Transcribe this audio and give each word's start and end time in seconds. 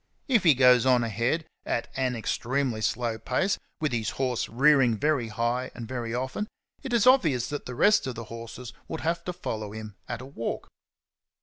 If 0.27 0.43
he 0.43 0.55
goes 0.55 0.83
on 0.87 1.03
ahead 1.03 1.45
at 1.63 1.87
an 1.95 2.15
extremely 2.15 2.81
slow 2.81 3.19
pace, 3.19 3.59
with 3.79 3.91
his 3.91 4.09
horse 4.17 4.49
rearing 4.49 4.97
very 4.97 5.27
high 5.27 5.69
and 5.75 5.87
very 5.87 6.11
often, 6.11 6.47
it 6.81 6.91
is 6.91 7.05
obvious 7.05 7.49
that 7.49 7.67
the 7.67 7.75
rest 7.75 8.07
of 8.07 8.15
the 8.15 8.23
horses 8.23 8.73
would 8.87 9.01
have 9.01 9.23
to 9.25 9.31
follow 9.31 9.73
him 9.73 9.95
at 10.09 10.19
a 10.19 10.25
walk. 10.25 10.69